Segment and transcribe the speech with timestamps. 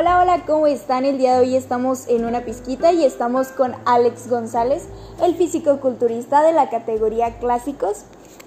[0.00, 1.04] Hola, hola, ¿cómo están?
[1.04, 4.84] El día de hoy estamos en una pizquita y estamos con Alex González,
[5.20, 8.02] el físico-culturista de la categoría clásicos.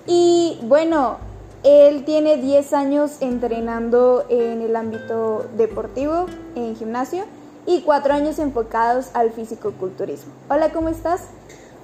[0.07, 1.17] Y bueno,
[1.63, 7.25] él tiene 10 años entrenando en el ámbito deportivo, en gimnasio,
[7.65, 10.31] y 4 años enfocados al físico-culturismo.
[10.49, 11.23] Hola, ¿cómo estás?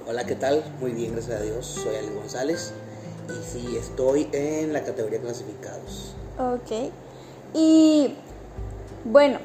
[0.08, 0.64] Hola, ¿qué tal?
[0.80, 1.66] Muy bien, gracias a Dios.
[1.66, 2.72] Soy Alex González
[3.28, 6.14] y sí, estoy en la categoría clasificados.
[6.38, 6.90] Ok.
[7.52, 8.14] Y
[9.04, 9.38] bueno,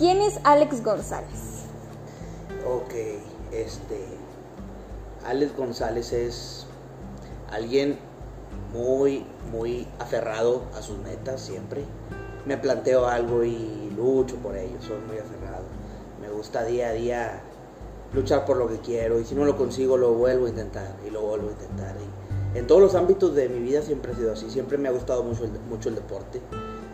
[0.00, 1.66] ¿quién es Alex González?
[2.66, 2.94] Ok,
[3.52, 4.06] este.
[5.26, 6.66] Alex González es
[7.50, 7.98] alguien
[8.72, 11.84] muy, muy aferrado a sus metas siempre.
[12.46, 15.64] Me planteo algo y lucho por ello, soy muy aferrado.
[16.22, 17.42] Me gusta día a día
[18.14, 21.10] luchar por lo que quiero y si no lo consigo lo vuelvo a intentar y
[21.10, 21.94] lo vuelvo a intentar.
[22.54, 24.92] Y en todos los ámbitos de mi vida siempre ha sido así, siempre me ha
[24.92, 26.40] gustado mucho el, mucho el deporte,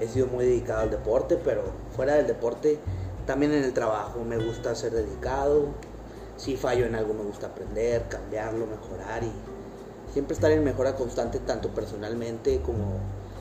[0.01, 1.63] he sido muy dedicado al deporte, pero
[1.95, 2.79] fuera del deporte
[3.27, 5.67] también en el trabajo me gusta ser dedicado,
[6.37, 9.33] si fallo en algo me gusta aprender, cambiarlo, mejorar y
[10.13, 13.01] siempre estar en mejora constante tanto personalmente como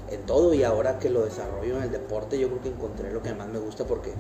[0.10, 0.54] en todo.
[0.54, 3.48] Y ahora que lo desarrollo en el deporte yo creo que encontré lo que más
[3.48, 4.14] me gusta porque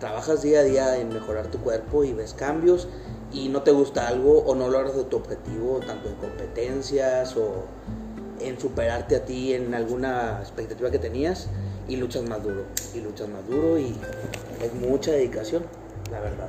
[0.00, 2.88] trabajas día a día en mejorar tu cuerpo y ves cambios
[3.32, 7.64] y no te gusta algo o no logras de tu objetivo, tanto en competencias o
[8.40, 11.48] en superarte a ti en alguna expectativa que tenías
[11.88, 13.96] y luchas más duro y luchas más duro y
[14.62, 15.64] es mucha dedicación,
[16.10, 16.48] la verdad.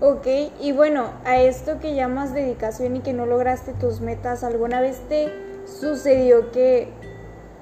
[0.00, 0.26] Ok,
[0.60, 4.98] y bueno, a esto que llamas dedicación y que no lograste tus metas, ¿alguna vez
[5.08, 5.32] te
[5.66, 6.88] sucedió que,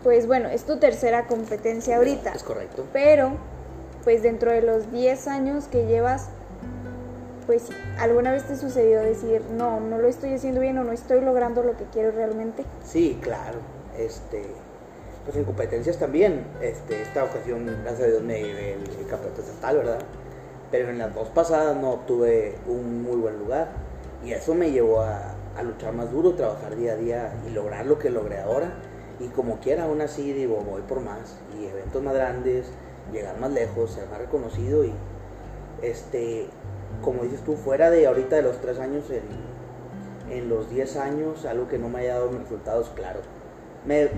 [0.03, 2.33] pues bueno, es tu tercera competencia ahorita?
[2.33, 2.85] Es correcto.
[2.93, 3.33] Pero
[4.03, 6.29] pues dentro de los 10 años que llevas,
[7.47, 11.21] pues alguna vez te sucedió decir, no, no lo estoy haciendo bien o no estoy
[11.21, 12.65] logrando lo que quiero realmente.
[12.85, 13.59] Sí, claro.
[13.99, 14.47] Este,
[15.25, 16.45] pues en competencias también.
[16.61, 19.99] Este, esta ocasión, gracias a Dios, me llevé el, campeonato estatal, ¿verdad?
[20.71, 23.71] Pero en las dos pasadas no obtuve un muy buen lugar.
[24.25, 27.99] Y eso me llevó a, luchar más duro, trabajar día a día y lograr lo
[27.99, 28.73] que logré ahora.
[29.21, 31.39] Y como quiera, aún así digo, voy por más.
[31.59, 32.67] Y eventos más grandes,
[33.13, 34.93] llegar más lejos, ser más reconocido y
[35.83, 36.47] este,
[37.03, 41.69] como dices tú, fuera de ahorita de los tres años, en, los 10 años, algo
[41.69, 43.21] que no me haya dado resultados, claro.
[43.85, 44.09] Me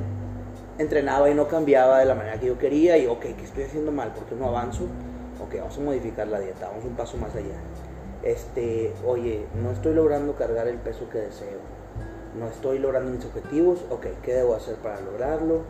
[0.79, 3.93] entrenaba y no cambiaba de la manera que yo quería y ok, ¿qué estoy haciendo
[3.93, 4.13] mal?
[4.13, 4.85] ¿Por qué no avanzo?
[5.43, 7.57] Ok, vamos a modificar la dieta, vamos un paso más allá.
[8.23, 11.59] Este, oye, no estoy logrando cargar el peso que deseo.
[12.39, 13.85] No estoy logrando mis objetivos.
[13.91, 15.61] Ok, ¿qué debo hacer para lograrlo?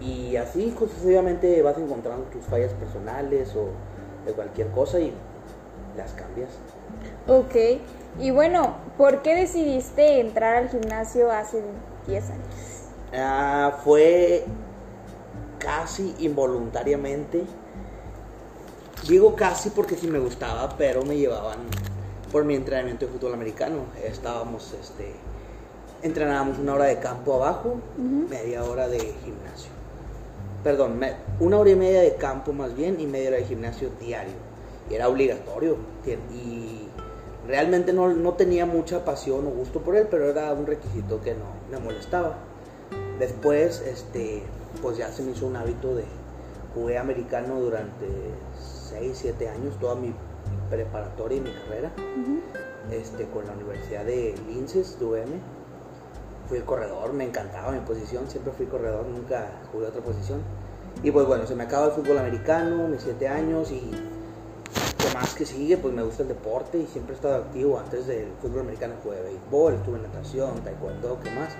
[0.00, 3.68] Y así sucesivamente vas encontrando tus fallas personales o
[4.26, 5.12] de cualquier cosa y
[5.96, 6.50] las cambias.
[7.26, 7.80] Ok,
[8.20, 11.62] y bueno, ¿por qué decidiste entrar al gimnasio hace
[12.06, 12.75] 10 años?
[13.16, 14.44] Ah, fue
[15.58, 17.44] casi involuntariamente.
[19.08, 21.58] Digo casi porque sí me gustaba, pero me llevaban
[22.32, 23.86] por mi entrenamiento de fútbol americano.
[24.04, 25.14] Estábamos, este,
[26.02, 29.76] entrenábamos una hora de campo abajo, media hora de gimnasio
[30.66, 30.98] perdón,
[31.38, 34.34] una hora y media de campo más bien y media hora de gimnasio diario.
[34.90, 35.76] Y era obligatorio.
[36.34, 36.88] Y
[37.46, 41.34] realmente no, no, tenía mucha pasión o gusto por él, pero era un requisito que
[41.34, 42.38] no me molestaba.
[43.18, 44.42] Después, este,
[44.82, 46.04] pues ya se me hizo un hábito de
[46.74, 48.06] jugué americano durante
[48.90, 50.14] 6, 7 años, toda mi
[50.68, 51.90] preparatoria y mi carrera,
[52.90, 55.40] este, con la Universidad de Linces, UM
[56.48, 60.40] fui el corredor, me encantaba mi posición, siempre fui corredor, nunca jugué otra posición.
[61.02, 63.90] Y pues bueno, se me acaba el fútbol americano, mis siete años y
[64.98, 67.78] qué más que sigue, pues me gusta el deporte y siempre he estado activo.
[67.78, 71.50] Antes del fútbol americano jugué béisbol, estuve en natación, taekwondo, qué más.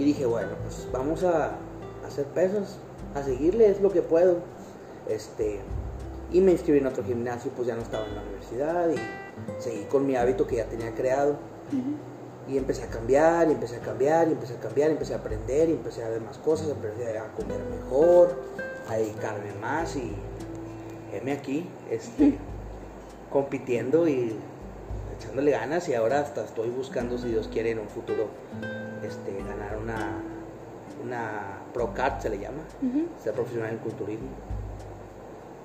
[0.00, 1.58] Y dije, bueno, pues vamos a
[2.06, 2.78] hacer pesas,
[3.14, 4.38] a seguirle, es lo que puedo.
[5.06, 5.60] Este,
[6.32, 9.84] y me inscribí en otro gimnasio, pues ya no estaba en la universidad y seguí
[9.90, 11.36] con mi hábito que ya tenía creado.
[12.48, 15.18] Y empecé a cambiar, y empecé a cambiar, y empecé a cambiar, y empecé a
[15.18, 18.40] aprender, y empecé a ver más cosas, empecé a comer mejor,
[18.88, 20.12] a dedicarme más, y
[21.12, 22.38] heme aquí, este,
[23.30, 24.34] compitiendo y
[25.18, 28.28] echándole ganas, y ahora hasta estoy buscando, si Dios quiere, en un futuro,
[29.02, 30.18] este, ganar una,
[31.04, 32.62] una Pro Card, se le llama,
[33.22, 34.28] ser profesional en culturismo.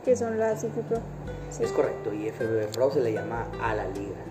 [0.03, 0.99] ¿Qué son las IFPro?
[1.49, 1.63] Sí.
[1.63, 4.21] Es correcto, y FBB Pro se le llama a la liga,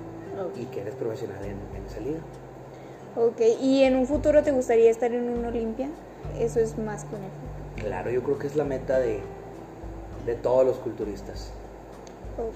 [0.49, 0.63] okay.
[0.63, 2.21] y que eres profesional en, en esa liga.
[3.17, 5.89] Ok, ¿y en un futuro te gustaría estar en un Olimpia?
[6.39, 7.55] Eso es más que un ejemplo.
[7.77, 9.21] Claro, yo creo que es la meta de,
[10.27, 11.53] de todos los culturistas.
[12.39, 12.55] Ok.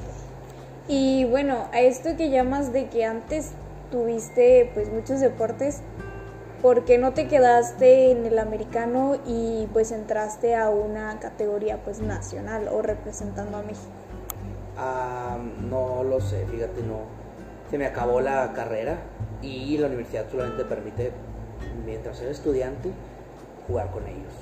[0.88, 3.52] Y bueno, a esto que llamas de que antes
[3.90, 5.80] tuviste pues muchos deportes,
[6.62, 12.00] ¿por qué no te quedaste en el americano y pues entraste a una categoría pues
[12.00, 13.92] nacional o representando a México?
[14.76, 15.38] Ah,
[15.68, 17.00] no lo sé, fíjate, no.
[17.70, 18.98] Se me acabó la carrera
[19.42, 21.12] y la universidad solamente permite,
[21.84, 22.90] mientras eres estudiante,
[23.66, 24.32] jugar con ellos.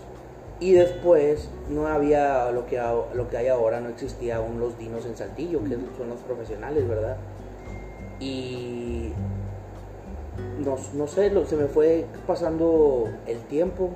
[0.59, 2.81] Y después no había lo que,
[3.15, 6.89] lo que hay ahora, no existía aún los dinos en Saltillo, que son los profesionales,
[6.89, 7.17] ¿verdad?
[8.21, 9.13] Y
[10.65, 13.91] no, no sé, se me fue pasando el tiempo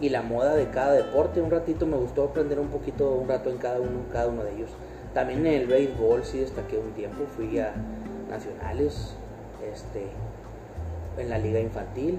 [0.00, 1.40] y la moda de cada deporte.
[1.40, 4.54] Un ratito me gustó aprender un poquito, un rato en cada uno, cada uno de
[4.54, 4.70] ellos.
[5.14, 7.72] También en el béisbol sí destaqué un tiempo, fui a
[8.28, 9.14] nacionales,
[9.72, 10.06] este,
[11.18, 12.18] en la liga infantil.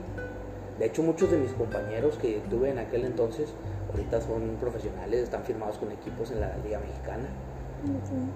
[0.80, 3.54] De hecho, muchos de mis compañeros que tuve en aquel entonces,
[3.92, 7.26] ahorita son profesionales, están firmados con equipos en la liga mexicana.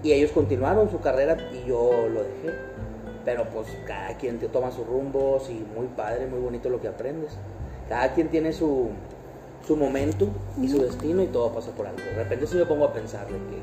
[0.04, 2.58] Y ellos continuaron su carrera y yo lo dejé.
[3.30, 6.88] Pero pues cada quien te toma sus rumbos y muy padre, muy bonito lo que
[6.88, 7.38] aprendes.
[7.88, 8.88] Cada quien tiene su,
[9.68, 10.30] su momento
[10.60, 12.00] y su destino y todo pasa por algo.
[12.00, 13.62] De repente si me pongo a pensar de que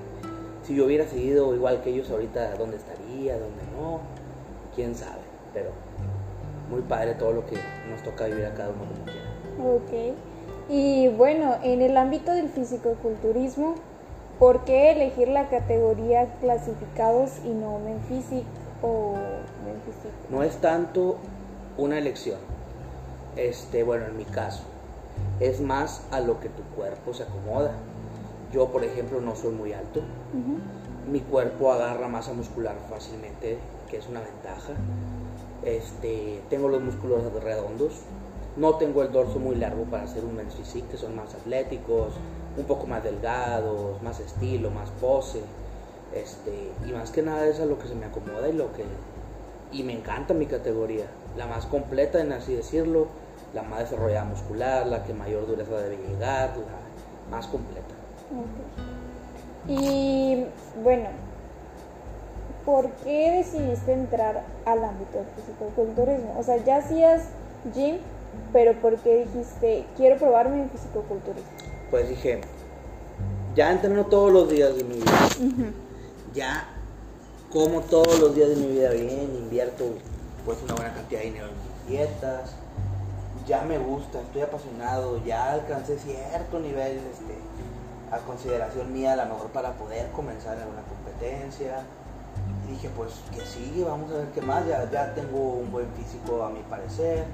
[0.63, 3.41] si yo hubiera seguido igual que ellos ahorita, ¿dónde estaría?
[3.41, 4.03] ¿Dónde no?
[4.77, 5.19] ¿Quién sabe?
[5.53, 5.71] Pero
[6.71, 7.57] muy padre todo lo que
[7.91, 9.75] nos toca vivir a cada uno como quiera.
[9.75, 10.15] Ok.
[10.69, 13.75] Y bueno, en el ámbito del físico-culturismo,
[14.39, 18.45] ¿por qué elegir la categoría clasificados y no Memphisic
[18.82, 19.14] o?
[20.31, 21.17] No es tanto
[21.76, 22.38] una elección.
[23.37, 24.62] Este, bueno, en mi caso,
[25.40, 27.73] es más a lo que tu cuerpo se acomoda.
[28.52, 30.00] Yo, por ejemplo, no soy muy alto.
[31.11, 33.58] Mi cuerpo agarra masa muscular fácilmente,
[33.90, 34.73] que es una ventaja.
[35.62, 38.02] Este, tengo los músculos redondos.
[38.56, 42.14] No tengo el dorso muy largo para hacer un men's physique, que son más atléticos,
[42.56, 45.43] un poco más delgados, más estilo, más pose.
[46.23, 48.85] Este, y más que nada es a lo que se me acomoda y lo que
[49.73, 53.09] y me encanta mi categoría, la más completa en así decirlo,
[53.55, 57.95] la más desarrollada muscular, la que mayor dureza debe llegar, la más completa.
[59.69, 60.45] Y
[60.83, 61.09] bueno,
[62.65, 66.37] ¿por qué decidiste entrar al ámbito del fisicoculturismo?
[66.39, 67.29] O sea, ya hacías
[67.75, 67.99] gym,
[68.53, 71.51] pero ¿por qué dijiste, quiero probarme en fisicoculturismo?
[71.91, 72.41] Pues dije,
[73.55, 75.77] ya entreno todos los días de mi vida.
[76.37, 76.67] Ya
[77.50, 79.85] como todos los días de mi vida bien, invierto
[80.44, 82.50] pues una buena cantidad de dinero en mis dietas.
[83.47, 87.38] Ya me gusta, estoy apasionado, ya alcancé cierto nivel este,
[88.12, 91.85] a consideración mía a lo mejor para poder comenzar en una competencia.
[92.69, 96.44] Dije, pues que sigue, vamos a ver qué más, ya, ya tengo un buen físico
[96.44, 97.25] a mi parecer,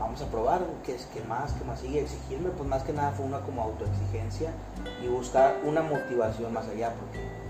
[0.00, 3.12] vamos a probar qué es qué más, qué más sigue, exigirme, pues más que nada
[3.12, 4.50] fue una como autoexigencia
[5.00, 7.45] y buscar una motivación más allá, porque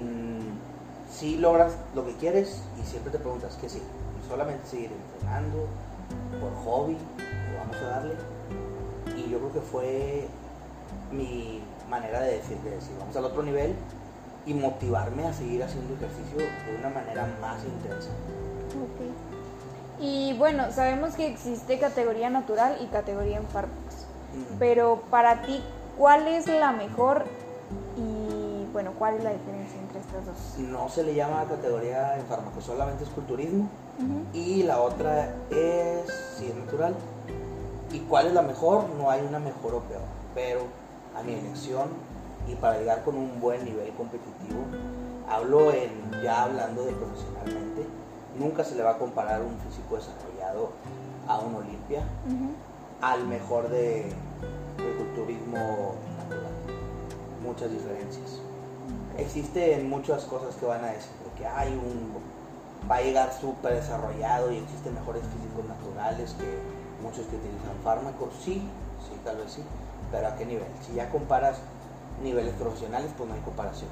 [0.00, 3.82] mm, si logras lo que quieres y siempre te preguntas qué sí,
[4.28, 5.66] solamente seguir entrenando
[6.40, 6.96] por hobby,
[7.58, 8.14] vamos a darle.
[9.16, 10.28] Y yo creo que fue
[11.12, 13.74] mi manera de decir, de decir, vamos al otro nivel
[14.46, 18.10] y motivarme a seguir haciendo ejercicio de una manera más intensa.
[20.00, 24.06] Y bueno, sabemos que existe categoría natural y categoría en fármacos,
[24.58, 25.62] pero para ti,
[25.98, 27.26] ¿cuál es la mejor
[27.98, 28.29] y
[28.72, 30.58] bueno, cuál es la diferencia entre estas dos?
[30.58, 33.68] No se le llama categoría en fármacos, solamente es culturismo
[34.32, 36.94] y la otra es si es natural.
[37.92, 38.88] ¿Y cuál es la mejor?
[38.98, 40.02] No hay una mejor o peor,
[40.34, 40.60] pero
[41.16, 41.88] a mi elección
[42.48, 44.60] y para llegar con un buen nivel competitivo,
[45.28, 45.90] hablo en
[46.22, 47.86] ya hablando de profesionalmente,
[48.38, 50.70] nunca se le va a comparar un físico desarrollado
[51.28, 52.02] a un Olimpia,
[53.00, 54.12] al mejor de,
[54.98, 56.52] culturismo natural.
[57.42, 58.40] Muchas diferencias.
[59.20, 62.12] Existen muchas cosas que van a decir, que hay un
[62.90, 66.58] va a llegar súper desarrollado y existen mejores físicos naturales que
[67.02, 68.68] muchos que utilizan fármacos, sí,
[69.06, 69.62] sí, tal vez sí,
[70.10, 70.66] pero ¿a qué nivel?
[70.86, 71.58] Si ya comparas
[72.22, 73.90] niveles profesionales, pues no hay comparación.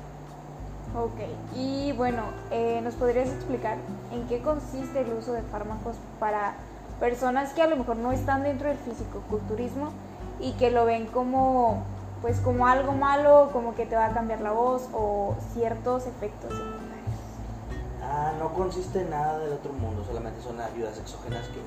[0.97, 1.21] Ok,
[1.55, 3.77] y bueno, eh, ¿nos podrías explicar
[4.11, 6.55] en qué consiste el uso de fármacos para
[6.99, 9.91] personas que a lo mejor no están dentro del físico-culturismo
[10.41, 11.85] y que lo ven como,
[12.23, 16.51] pues, como algo malo, como que te va a cambiar la voz o ciertos efectos
[16.51, 16.89] secundarios?
[18.03, 21.61] Ah, no consiste en nada del otro mundo, solamente son ayudas exógenas que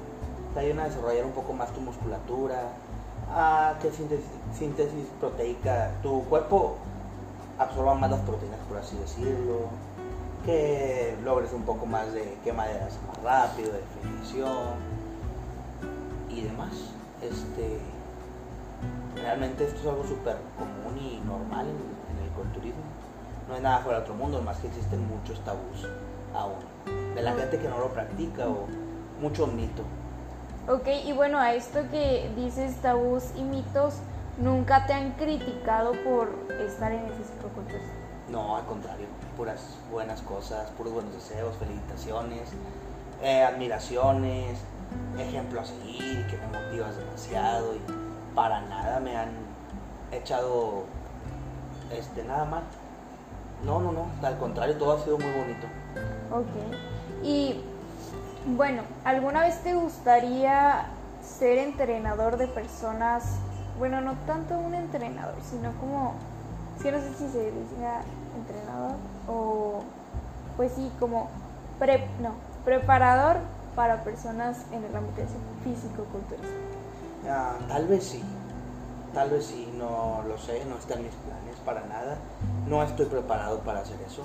[0.53, 2.73] te ayudan a desarrollar un poco más tu musculatura,
[3.33, 4.25] a que síntesis,
[4.57, 6.75] síntesis proteica, tu cuerpo
[7.57, 9.69] absorba más las proteínas, por así decirlo,
[10.45, 14.75] que logres un poco más de quema de más rápido, definición
[16.29, 16.71] y demás.
[17.21, 17.79] Este,
[19.15, 22.81] realmente esto es algo súper común y normal en, el culturismo.
[23.47, 25.87] No es nada fuera de otro mundo, más que existen muchos tabús
[26.33, 26.59] aún.
[27.15, 28.67] De la gente que no lo practica o
[29.19, 29.83] mucho mito.
[30.67, 33.95] Ok, y bueno, a esto que dices tabús y mitos,
[34.37, 36.29] ¿nunca te han criticado por
[36.61, 38.01] estar en el fisicoculturismo?
[38.29, 42.49] No, al contrario, puras buenas cosas, puros buenos deseos, felicitaciones,
[43.21, 44.59] eh, admiraciones,
[45.19, 48.00] ejemplo a seguir, que me motivas demasiado y
[48.35, 49.29] para nada me han
[50.11, 50.83] echado
[51.91, 52.63] este nada mal.
[53.65, 55.67] No, no, no, al contrario, todo ha sido muy bonito.
[56.31, 57.23] Ok.
[57.23, 57.61] Y
[58.45, 60.85] bueno, ¿alguna vez te gustaría
[61.23, 63.23] ser entrenador de personas?
[63.77, 66.15] Bueno, no tanto un entrenador, sino como,
[66.77, 67.75] es que no sé si se dice
[68.35, 68.95] entrenador
[69.27, 69.83] o,
[70.57, 71.29] pues sí, como,
[71.79, 72.31] pre, no,
[72.65, 73.37] preparador
[73.75, 75.21] para personas en el ámbito
[75.63, 76.80] físico-culturismo.
[77.27, 78.23] Ah, tal vez sí,
[79.13, 82.17] tal vez sí, no lo sé, no está en mis planes para nada.
[82.67, 84.23] No estoy preparado para hacer eso.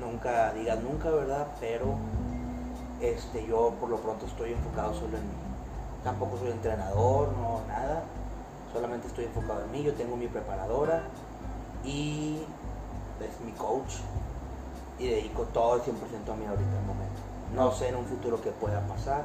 [0.00, 1.46] Nunca digas nunca, ¿verdad?
[1.60, 1.96] Pero
[3.00, 5.34] este, yo por lo pronto estoy enfocado solo en mí.
[6.04, 8.04] Tampoco soy entrenador, no nada.
[8.72, 9.82] Solamente estoy enfocado en mí.
[9.82, 11.02] Yo tengo mi preparadora
[11.84, 12.42] y
[13.20, 13.94] es mi coach.
[14.98, 15.92] Y dedico todo el 100%
[16.32, 17.20] a mí ahorita en el momento.
[17.54, 19.22] No sé en un futuro qué pueda pasar.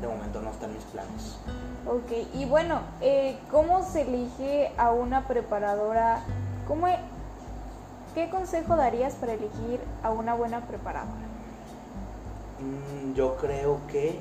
[0.00, 1.38] De momento no están mis planes.
[1.86, 6.20] Ok, y bueno, eh, ¿cómo se elige a una preparadora?
[6.66, 6.98] ¿Cómo, e-,
[8.14, 11.26] ¿Qué consejo darías para elegir a una buena preparadora?
[12.58, 14.18] Mm, yo creo que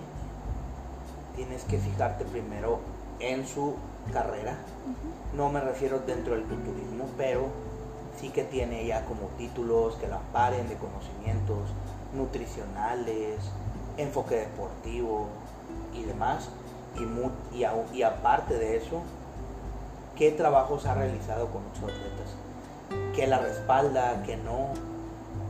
[1.35, 2.79] tienes que fijarte primero
[3.19, 3.75] en su
[4.13, 4.55] carrera.
[5.35, 7.47] No me refiero dentro del culturismo, pero
[8.19, 11.69] sí que tiene ella como títulos que la paren de conocimientos
[12.13, 13.39] nutricionales,
[13.97, 15.27] enfoque deportivo
[15.95, 16.49] y demás.
[16.95, 19.01] Y, y, y aparte de eso,
[20.15, 22.35] qué trabajos ha realizado con otros atletas,
[23.15, 24.69] qué la respalda, qué no.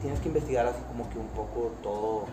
[0.02, 2.26] Tienes que investigar así como que un poco todo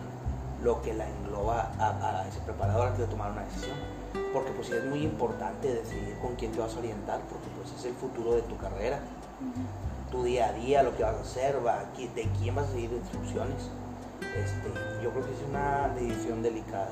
[0.63, 3.77] lo que la engloba a, ese preparador antes de tomar una decisión.
[4.31, 7.85] Porque pues es muy importante decidir con quién te vas a orientar, porque pues es
[7.85, 8.99] el futuro de tu carrera.
[10.11, 12.91] Tu día a día, lo que vas a hacer, va, de quién vas a seguir
[12.93, 13.69] instrucciones.
[14.21, 14.69] Este,
[15.03, 16.89] yo creo que es una decisión delicada,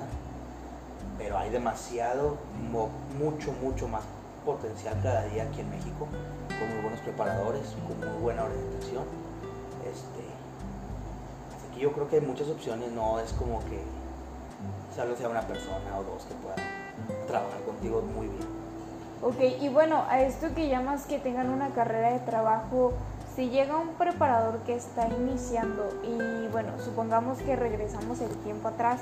[1.22, 2.38] pero hay demasiado,
[3.20, 4.01] mucho, mucho más
[4.44, 6.08] potencial cada día aquí en México,
[6.48, 9.04] con muy buenos preparadores, con muy buena orientación.
[9.86, 10.25] Este,
[11.56, 13.82] así que yo creo que hay muchas opciones, no es como que
[14.96, 18.48] solo sea una persona o dos que puedan trabajar contigo muy bien.
[19.22, 22.94] Ok, y bueno, a esto que llamas que tengan una carrera de trabajo,
[23.36, 29.01] si llega un preparador que está iniciando y bueno, supongamos que regresamos el tiempo atrás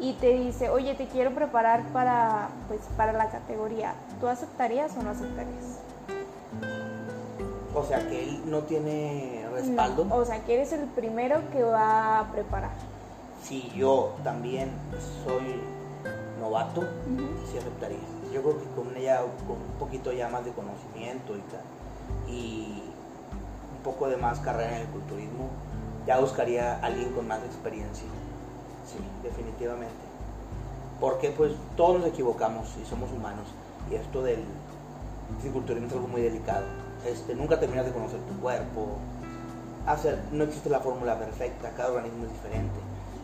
[0.00, 5.02] y te dice, oye, te quiero preparar para, pues, para la categoría, ¿tú aceptarías o
[5.02, 5.80] no aceptarías?
[7.74, 10.06] O sea, que él no tiene respaldo.
[10.10, 12.70] o sea, que eres el primero que va a preparar.
[13.42, 14.70] Si yo también
[15.24, 15.60] soy
[16.40, 16.82] novato,
[17.50, 17.98] sí aceptaría.
[18.32, 21.62] Yo creo que con ella, con un poquito ya más de conocimiento y tal,
[22.28, 22.82] y
[23.76, 25.50] un poco de más carrera en el culturismo,
[26.06, 28.06] ya buscaría a alguien con más experiencia.
[28.90, 29.94] Sí, definitivamente.
[31.00, 33.46] Porque pues todos nos equivocamos y somos humanos.
[33.90, 34.44] Y esto del
[35.38, 36.64] fisiculturismo es algo muy delicado.
[37.06, 38.98] Este, nunca terminas de conocer tu cuerpo.
[40.32, 42.78] No existe la fórmula perfecta, cada organismo es diferente.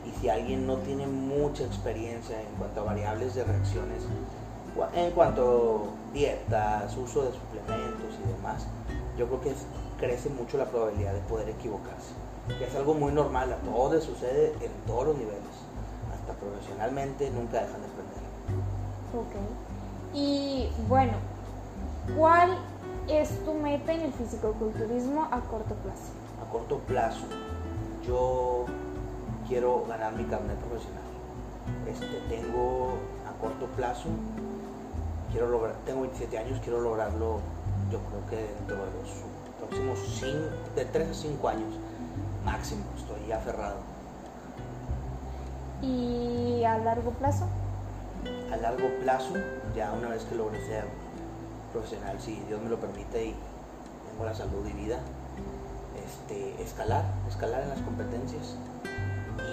[0.06, 4.02] Y si alguien no tiene mucha experiencia en cuanto a variables de reacciones,
[4.94, 8.66] en cuanto a dietas, uso de suplementos y demás,
[9.18, 9.52] yo creo que
[9.98, 12.12] crece mucho la probabilidad de poder equivocarse.
[12.48, 15.42] Que es algo muy normal, a todos sucede en todos los niveles.
[16.12, 18.16] Hasta profesionalmente nunca dejan de aprender.
[19.14, 20.14] Ok.
[20.14, 21.12] Y bueno,
[22.16, 22.56] ¿cuál
[23.08, 26.12] es tu meta en el fisicoculturismo a corto plazo?
[26.40, 27.24] A corto plazo,
[28.06, 28.66] yo
[29.48, 31.02] quiero ganar mi carnet profesional.
[31.86, 32.94] Este, tengo
[33.28, 34.08] a corto plazo,
[35.32, 37.40] quiero lograr, tengo 27 años, quiero lograrlo
[37.90, 39.10] yo creo que dentro de los
[39.58, 41.74] próximos de 3 a 5 años
[42.46, 43.80] máximo, estoy aferrado.
[45.82, 47.46] ¿Y a largo plazo?
[48.52, 49.34] A largo plazo,
[49.74, 50.84] ya una vez que logre ser
[51.72, 53.34] profesional, si Dios me lo permite y
[54.08, 54.98] tengo la salud y vida,
[56.06, 58.54] este, escalar, escalar en las competencias
[59.38, 59.52] y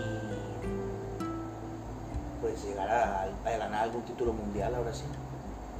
[2.41, 5.05] pues llegar a, a ganar algún título mundial ahora sí.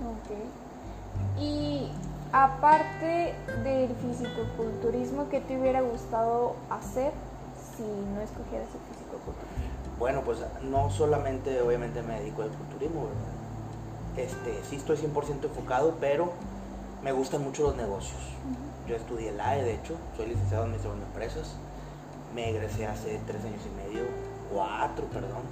[0.02, 1.40] Ok.
[1.40, 1.92] Y
[2.34, 7.12] Aparte del fisicoculturismo, ¿qué te hubiera gustado hacer
[7.78, 10.00] si no escogieras el fisicoculturismo?
[10.00, 14.26] Bueno, pues no solamente obviamente me dedico al culturismo, ¿verdad?
[14.26, 16.34] Este, sí estoy 100% enfocado, pero
[17.04, 18.20] me gustan mucho los negocios.
[18.88, 21.56] Yo estudié el AE, de hecho, soy licenciado en Administración de Empresas.
[22.34, 24.06] Me egresé hace tres años y medio,
[24.52, 25.44] cuatro, perdón.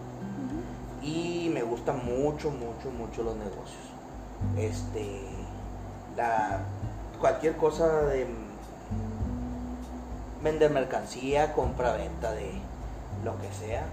[1.04, 3.86] Y me gustan mucho, mucho, mucho los negocios.
[4.58, 5.41] Este,
[6.16, 6.60] la,
[7.20, 8.26] cualquier cosa de
[10.44, 12.52] vender mercancía, compra-venta de
[13.24, 13.86] lo que sea.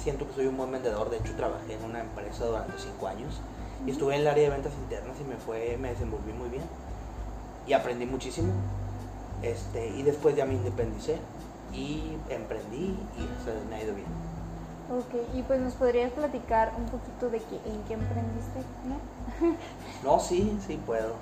[0.00, 1.10] Siento que soy un buen vendedor.
[1.10, 3.40] De hecho, trabajé en una empresa durante cinco años
[3.84, 6.64] y estuve en el área de ventas internas y me fue, me desenvolví muy bien
[7.66, 8.52] y aprendí muchísimo.
[9.42, 11.18] Este, y después ya me independicé
[11.72, 14.27] y emprendí y me ha ido bien.
[14.90, 19.56] Ok, y pues nos podrías platicar un poquito de que, en qué emprendiste, ¿no?
[20.02, 21.14] No, sí, sí puedo.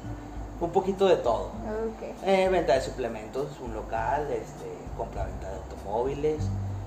[0.61, 1.47] Un poquito de todo.
[1.47, 2.25] Ok.
[2.25, 6.45] Eh, venta de suplementos, un local, este, compra-venta de automóviles.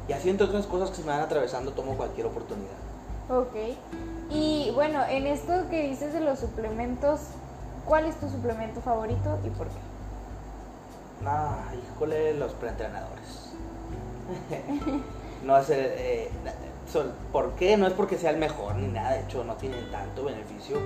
[0.08, 2.78] Y así entre otras cosas que se me van atravesando, tomo cualquier oportunidad.
[3.30, 3.78] Ok.
[4.32, 7.20] Y bueno, en esto que dices de los suplementos,
[7.86, 9.80] ¿cuál es tu suplemento favorito y por qué?
[11.26, 13.54] Ah, híjole, los preentrenadores.
[15.44, 15.94] no sé,
[16.26, 16.30] eh,
[17.32, 17.78] ¿por qué?
[17.78, 20.78] No es porque sea el mejor ni nada, de hecho no tienen tanto beneficio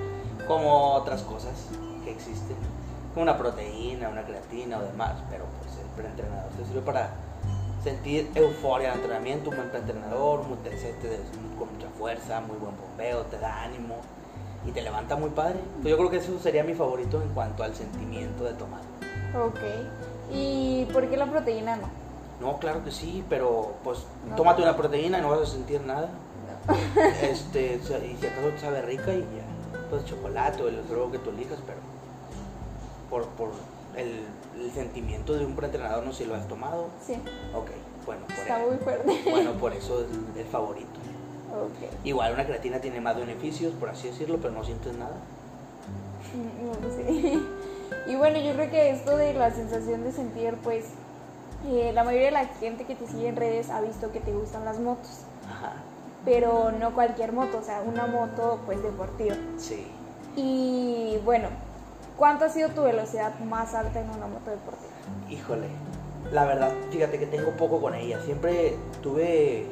[0.48, 1.54] como otras cosas
[2.04, 2.58] que existen,
[3.14, 7.12] como una proteína, una creatina o demás, pero pues el preentrenador te sirve para
[7.84, 11.20] sentir euforia al entrenamiento, un buen preentrenador, te- te-
[11.58, 13.96] con mucha fuerza, muy buen bombeo, te da ánimo
[14.66, 15.60] y te levanta muy padre.
[15.82, 18.82] Pues yo creo que eso sería mi favorito en cuanto al sentimiento de tomar.
[19.38, 19.60] Ok.
[20.34, 21.90] ¿Y por qué la proteína no?
[22.42, 24.00] No, claro que sí, pero pues
[24.30, 24.36] No.
[24.36, 26.10] tómate una proteína y no vas a sentir nada.
[27.22, 30.80] Este, o sea, y si acaso te sabe rica y ya, pues chocolate o el
[30.80, 31.80] otro que tú elijas, pero
[33.10, 33.50] por, por
[33.98, 34.22] el,
[34.60, 36.88] el sentimiento de un preentrenador, no sé si lo has tomado.
[37.06, 37.13] Sí,
[37.54, 37.70] Ok,
[38.06, 39.22] bueno, por, está muy fuerte.
[39.30, 40.88] bueno, por eso es el favorito.
[41.52, 42.06] Ok.
[42.06, 45.16] Igual una creatina tiene más beneficios, por así decirlo, pero no sientes nada.
[46.34, 47.48] Mm, no, sí.
[48.08, 50.86] Y bueno, yo creo que esto de la sensación de sentir, pues,
[51.65, 54.34] eh, la mayoría de la gente que te sigue en redes ha visto que te
[54.34, 55.74] gustan las motos, Ajá,
[56.25, 59.36] pero no cualquier moto, o sea, una moto, pues, deportiva.
[59.58, 59.88] sí.
[60.36, 61.50] Y bueno,
[62.17, 64.91] ¿cuánto ha sido tu velocidad más alta en una moto deportiva?
[65.30, 65.67] Híjole,
[66.32, 68.19] la verdad, fíjate que tengo poco con ella.
[68.26, 69.67] Siempre tuve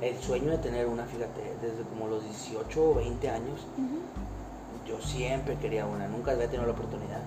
[0.00, 3.66] el sueño de tener una, fíjate, desde como los 18 o 20 años.
[4.86, 7.20] Yo siempre quería una, nunca había tenido la oportunidad.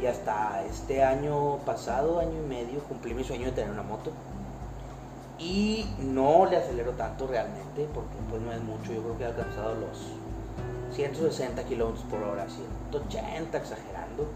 [0.00, 4.12] Y hasta este año pasado, año y medio, cumplí mi sueño de tener una moto.
[5.38, 8.92] Y no le acelero tanto realmente, porque pues no es mucho.
[8.92, 10.14] Yo creo que he alcanzado los
[10.94, 12.46] 160 kilómetros por hora,
[12.90, 14.28] 180 exagerando.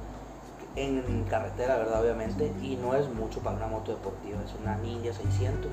[0.76, 2.02] En carretera, ¿verdad?
[2.02, 2.52] Obviamente.
[2.60, 5.70] Y no es mucho para una moto deportiva, es una Ninja 600.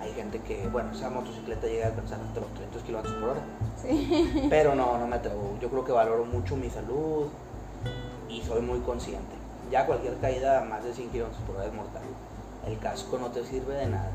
[0.00, 3.40] Hay gente que, bueno, esa motocicleta llega a alcanzar hasta los 300 kilómetros por hora.
[3.80, 4.48] Sí.
[4.50, 5.56] Pero no, no me atrevo.
[5.60, 7.28] Yo creo que valoro mucho mi salud
[8.32, 9.34] y soy muy consciente.
[9.70, 12.02] Ya cualquier caída a más de 100 kilómetros por hora es mortal.
[12.66, 14.10] El casco no te sirve de nada.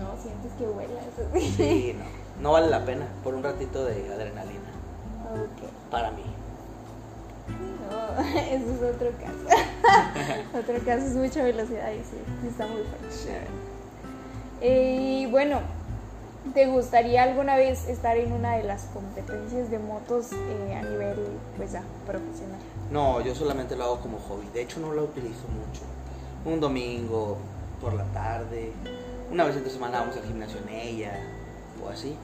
[0.00, 1.54] No, sientes que vuela eso sí.
[1.56, 2.04] Sí, no.
[2.42, 4.60] No vale la pena por un ratito de adrenalina.
[5.90, 6.22] Para mí.
[7.90, 9.62] No, eso es otro caso.
[10.58, 13.46] otro caso es mucha velocidad y sí, sí está muy fuerte.
[14.60, 15.60] Eh, Y bueno,
[16.54, 21.16] ¿te gustaría alguna vez estar en una de las competencias de motos eh, a nivel
[21.56, 21.70] pues
[22.06, 22.60] profesional?
[22.90, 24.48] No, yo solamente lo hago como hobby.
[24.54, 25.82] De hecho, no lo utilizo mucho.
[26.44, 27.38] Un domingo
[27.80, 28.72] por la tarde,
[29.30, 31.20] una vez entre semana vamos al gimnasio en ella
[31.84, 32.16] o así.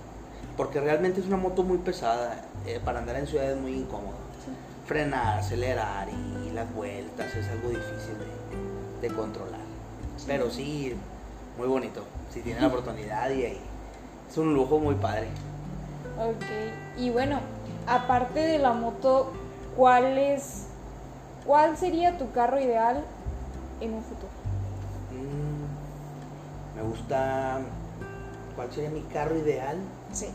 [0.57, 2.45] Porque realmente es una moto muy pesada.
[2.67, 4.23] eh, para andar en ciudad es muy incómodo.
[4.87, 8.15] Frenar, acelerar y las vueltas es algo difícil
[9.01, 9.61] de, de controlar.
[10.27, 10.95] Pero sí,
[11.59, 12.03] muy bonito.
[12.33, 13.61] Si tienen la oportunidad y ahí.
[14.31, 15.29] Es un lujo muy padre.
[16.19, 16.45] Ok,
[16.99, 17.41] y bueno,
[17.87, 19.33] aparte de la moto,
[19.77, 20.67] ¿cuál es,
[21.47, 23.05] cuál sería tu carro ideal
[23.81, 24.33] en un futuro?
[25.11, 27.61] Mm, me gusta.
[28.57, 29.79] ¿Cuál sería mi carro ideal?
[30.13, 30.29] Sí.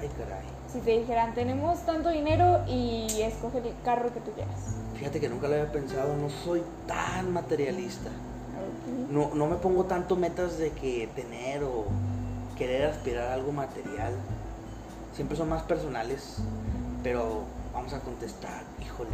[0.00, 0.46] Ay, caray.
[0.72, 4.54] Si te dijeran, tenemos tanto dinero y escoge el carro que tú quieras.
[4.96, 8.10] Fíjate que nunca lo había pensado, no soy tan materialista.
[9.10, 11.86] No, no me pongo tanto metas de que tener o
[12.56, 14.12] querer aspirar a algo material.
[15.14, 16.36] Siempre son más personales,
[17.02, 17.44] pero
[17.78, 19.10] vamos a contestar, híjole.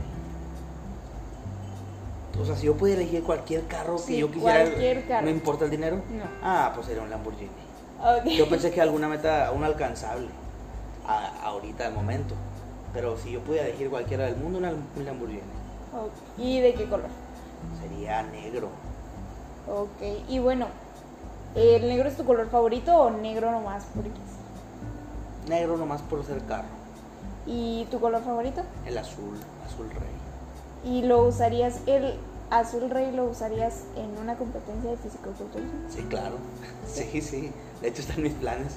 [2.40, 5.24] O sea, si yo pudiera elegir cualquier carro que yo quisiera, cualquier carro.
[5.24, 5.96] ¿no importa el dinero?
[5.96, 6.24] No.
[6.42, 7.50] Ah, pues sería un Lamborghini.
[8.36, 10.28] Yo pensé que alguna meta, un alcanzable,
[11.06, 12.34] a- ahorita, al momento.
[12.92, 15.40] Pero si yo pudiera elegir cualquiera del mundo, un Lamborghini.
[16.38, 17.08] ¿Y de qué color?
[17.80, 18.68] Sería negro.
[19.68, 20.66] Ok, y bueno,
[21.54, 24.10] ¿el negro es tu color favorito o negro nomás porque?
[25.48, 26.83] Negro nomás por ser carro.
[27.46, 28.62] ¿Y tu color favorito?
[28.86, 30.92] El azul, azul rey.
[30.92, 32.14] ¿Y lo usarías, el
[32.50, 35.78] azul rey lo usarías en una competencia de fisicoculturismo?
[35.88, 36.36] Sí, claro.
[36.86, 37.52] Sí, sí.
[37.80, 38.74] De hecho, están mis planes.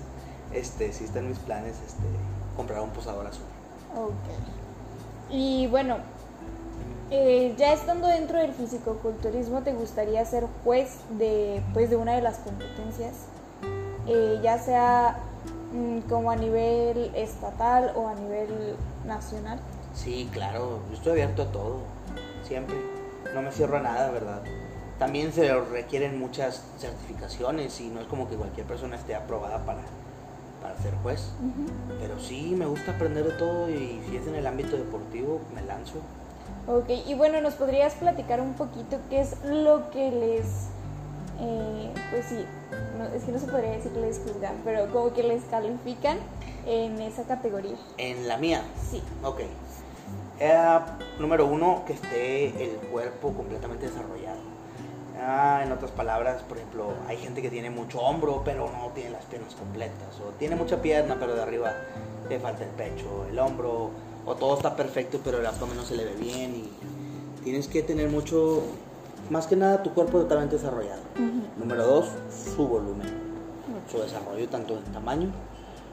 [0.54, 2.04] este, sí está en mis planes este,
[2.56, 3.44] comprar un posador azul.
[3.96, 4.12] Ok.
[5.30, 5.98] Y bueno,
[7.12, 12.22] eh, ya estando dentro del fisicoculturismo, ¿te gustaría ser juez de, pues, de una de
[12.22, 13.14] las competencias?
[14.08, 15.20] Eh, ya sea
[16.10, 18.76] como a nivel estatal o a nivel
[19.06, 19.60] nacional.
[19.94, 21.80] Sí, claro, yo estoy abierto a todo,
[22.44, 22.76] siempre.
[23.34, 24.42] No me cierro a nada, ¿verdad?
[25.00, 29.82] También se requieren muchas certificaciones y no es como que cualquier persona esté aprobada para,
[30.62, 31.30] para ser juez.
[32.00, 35.62] Pero sí, me gusta aprender de todo y si es en el ámbito deportivo, me
[35.62, 36.00] lanzo.
[36.68, 40.68] Ok, y bueno, ¿nos podrías platicar un poquito qué es lo que les,
[41.40, 42.46] eh, pues sí,
[43.16, 46.18] es que no se podría decir que les juzgan, pero como que les califican
[46.66, 47.76] en esa categoría?
[47.98, 48.64] En la mía.
[48.90, 49.02] Sí.
[49.24, 49.42] Ok.
[50.40, 50.80] Eh,
[51.20, 54.58] número uno, que esté el cuerpo completamente desarrollado.
[55.20, 59.10] Ah, en otras palabras, por ejemplo, hay gente que tiene mucho hombro, pero no tiene
[59.12, 60.20] las piernas completas.
[60.20, 61.74] O tiene mucha pierna, pero de arriba
[62.30, 63.90] le falta el pecho, el hombro.
[64.26, 66.56] O todo está perfecto, pero el abdomen no se le ve bien.
[66.56, 66.70] Y
[67.44, 68.62] tienes que tener mucho,
[69.30, 71.02] más que nada, tu cuerpo totalmente desarrollado.
[71.58, 72.10] Número dos,
[72.56, 73.08] su volumen.
[73.92, 75.32] Su desarrollo tanto en tamaño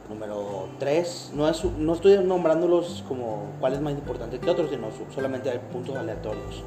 [0.09, 4.89] Número 3, no, es, no estoy nombrándolos como cuál es más importante que otros, sino
[5.15, 6.63] solamente hay puntos aleatorios.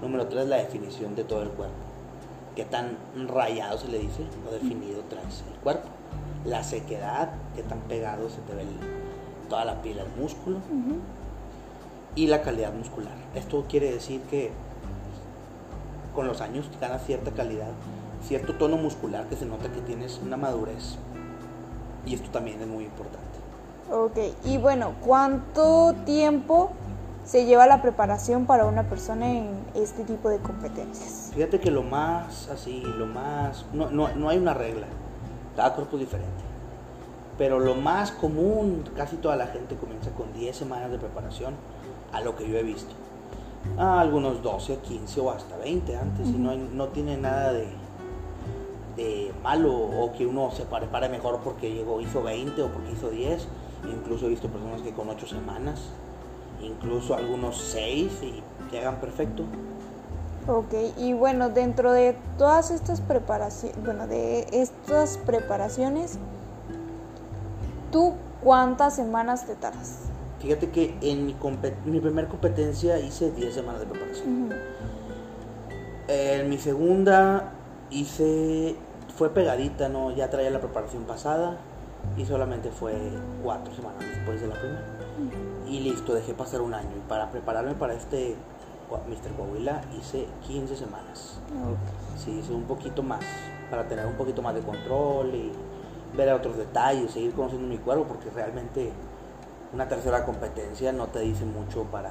[0.00, 1.76] Número 3, la definición de todo el cuerpo.
[2.56, 2.96] Qué tan
[3.28, 5.88] rayado se le dice o definido traes el cuerpo.
[6.44, 8.64] La sequedad, qué tan pegado se te ve
[9.48, 10.58] toda la piel al músculo.
[12.16, 13.14] Y la calidad muscular.
[13.36, 14.50] Esto quiere decir que
[16.14, 17.70] con los años ganas cierta calidad,
[18.26, 20.96] cierto tono muscular que se nota que tienes una madurez
[22.06, 23.20] y esto también es muy importante.
[23.90, 26.70] Ok, y bueno, ¿cuánto tiempo
[27.24, 31.30] se lleva la preparación para una persona en este tipo de competencias?
[31.34, 33.64] Fíjate que lo más así, lo más...
[33.72, 34.86] No, no, no hay una regla,
[35.56, 36.42] cada cuerpo es diferente.
[37.38, 41.54] Pero lo más común, casi toda la gente comienza con 10 semanas de preparación,
[42.12, 42.94] a lo que yo he visto.
[43.78, 47.68] Ah, algunos 12, 15 o hasta 20 antes, y no, no tiene nada de,
[48.96, 53.10] de malo o que uno se prepare mejor porque llegó, hizo 20 o porque hizo
[53.10, 53.48] 10.
[53.92, 55.80] Incluso he visto personas que con 8 semanas,
[56.60, 59.44] incluso algunos 6 y llegan perfecto.
[60.46, 66.18] Ok, y bueno, dentro de todas estas preparaciones, bueno, de estas preparaciones,
[67.90, 70.11] ¿tú cuántas semanas te tardas?
[70.42, 71.36] Fíjate que en mi,
[71.84, 74.52] mi primera competencia hice 10 semanas de preparación.
[76.08, 77.52] En mi segunda
[77.90, 78.74] hice,
[79.16, 80.10] fue pegadita, ¿no?
[80.10, 81.58] Ya traía la preparación pasada
[82.16, 82.92] y solamente fue
[83.44, 84.82] cuatro semanas después de la primera.
[85.68, 86.90] Y listo, dejé pasar un año.
[86.96, 88.34] Y para prepararme para este
[88.90, 89.32] Mr.
[89.36, 91.38] Coahuila hice 15 semanas.
[92.18, 93.20] Sí, hice un poquito más,
[93.70, 95.52] para tener un poquito más de control y
[96.16, 98.90] ver otros detalles, seguir conociendo mi cuerpo, porque realmente
[99.72, 102.10] una tercera competencia no te dice mucho para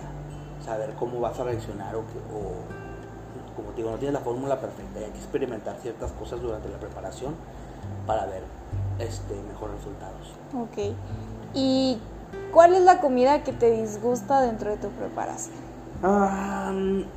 [0.63, 2.82] saber cómo vas a reaccionar o, o
[3.56, 6.78] como te digo, no tiene la fórmula perfecta, hay que experimentar ciertas cosas durante la
[6.78, 7.36] preparación
[8.08, 8.43] para ver
[9.00, 10.34] este, mejores resultados.
[10.56, 10.95] Ok.
[11.54, 12.00] ¿Y
[12.52, 15.56] cuál es la comida que te disgusta dentro de tu preparación?
[16.04, 16.74] Ah,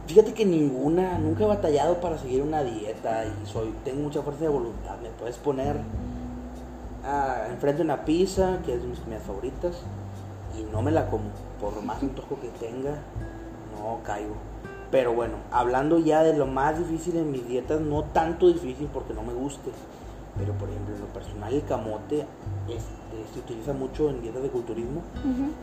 [0.07, 4.43] fíjate que ninguna, nunca he batallado para seguir una dieta y soy, tengo mucha fuerza
[4.43, 4.99] de voluntad.
[5.03, 5.77] Me puedes poner
[7.05, 9.77] ah, enfrente una pizza, que es de mis comidas favoritas,
[10.59, 11.31] y no me la como.
[11.61, 12.99] Por más antojo que tenga,
[13.77, 14.35] no caigo.
[14.91, 19.13] Pero bueno, hablando ya de lo más difícil en mis dietas, no tanto difícil porque
[19.13, 19.71] no me guste,
[20.39, 22.27] pero por ejemplo en lo personal el camote
[22.69, 25.03] este, se utiliza mucho en dietas de culturismo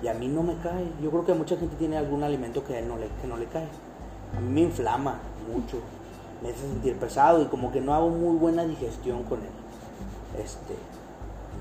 [0.03, 0.85] y a mí no me cae.
[1.01, 3.37] Yo creo que mucha gente tiene algún alimento que a él no le, que no
[3.37, 3.67] le cae.
[4.35, 5.77] A mí me inflama mucho,
[6.41, 10.41] me hace sentir pesado y como que no hago muy buena digestión con él.
[10.43, 10.73] Este,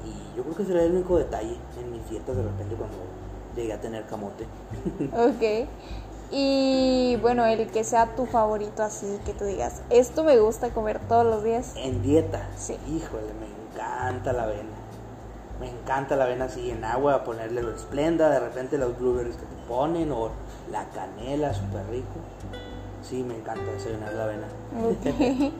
[0.05, 2.97] y yo creo que será el único detalle en mis dietas de repente cuando
[3.57, 4.47] llegué a tener camote.
[5.13, 5.69] Ok.
[6.33, 11.01] Y bueno, el que sea tu favorito así, que tú digas, esto me gusta comer
[11.09, 11.73] todos los días.
[11.77, 12.49] En dieta.
[12.57, 12.77] Sí.
[12.89, 14.71] Híjole, me encanta la avena.
[15.59, 19.43] Me encanta la avena así en agua, ponerle lo esplenda, de repente los blueberries que
[19.43, 20.31] te ponen, o
[20.71, 22.15] la canela, súper rico.
[23.03, 24.47] Sí, me encanta desayunar la avena.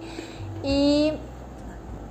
[0.63, 1.13] y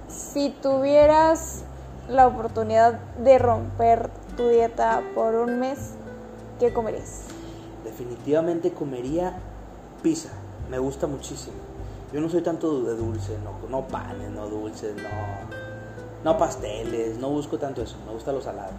[0.10, 1.63] si tuvieras
[2.10, 5.95] la oportunidad de romper tu dieta por un mes,
[6.62, 7.23] ¿qué comerías?
[7.84, 9.34] definitivamente comería
[10.02, 10.30] pizza.
[10.69, 11.58] Me gusta muchísimo.
[12.13, 15.10] Yo no soy tanto de dulce, no, no panes, no dulces, no,
[16.23, 18.71] no pasteles, no busco tanto eso, me gusta lo salado.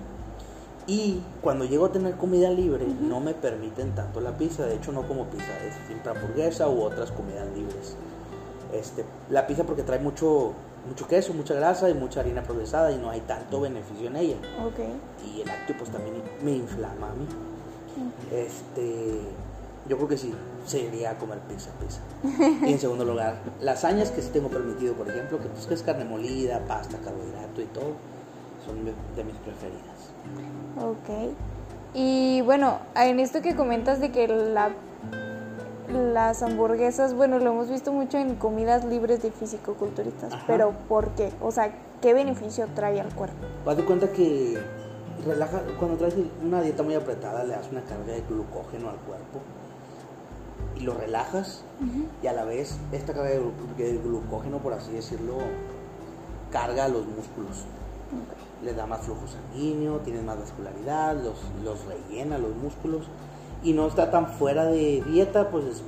[0.87, 4.65] Y cuando llego a tener comida libre, no me permiten tanto la pizza.
[4.65, 7.97] De hecho, no como pizza, es siempre hamburguesa u otras comidas libres.
[8.73, 10.55] Este, la pizza porque trae mucho
[10.87, 14.37] mucho queso, mucha grasa y mucha harina procesada y no hay tanto beneficio en ella.
[14.65, 14.81] Ok.
[15.27, 17.27] Y el lácteo pues también me inflama a mí.
[18.33, 19.21] Este,
[19.89, 20.35] yo creo que sí,
[20.67, 22.01] sería comer pizza, pizza.
[22.67, 25.83] y en segundo lugar, lasañas que sí tengo permitido, por ejemplo, que, pues, que es
[25.83, 27.93] carne molida, pasta, carbohidrato y todo,
[28.65, 30.11] son de, de mis preferidas.
[30.79, 31.35] Ok.
[31.93, 34.71] Y bueno, en esto que comentas de que la,
[35.93, 40.45] las hamburguesas, bueno, lo hemos visto mucho en comidas libres de fisicoculturistas, Ajá.
[40.47, 41.31] pero ¿por qué?
[41.41, 43.37] O sea, ¿qué beneficio trae al cuerpo?
[43.67, 44.59] Haz de cuenta que
[45.27, 49.41] relaja, cuando traes una dieta muy apretada le das una carga de glucógeno al cuerpo
[50.77, 51.63] y lo relajas
[52.23, 55.35] y a la vez esta carga de, glu- de glucógeno, por así decirlo,
[56.51, 57.65] carga los músculos.
[58.65, 63.07] Les da más flujo sanguíneo, tienes más vascularidad, los, los rellena los músculos
[63.63, 65.83] y no está tan fuera de dieta, pues es-